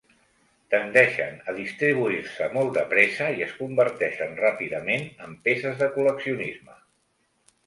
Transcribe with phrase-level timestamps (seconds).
[0.73, 6.81] Tendeixen a distribuir-se molt de pressa i es converteixen ràpidament en peces de col·leccionisme.